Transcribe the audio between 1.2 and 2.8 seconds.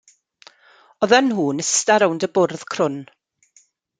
nhw'n ista rownd bwrdd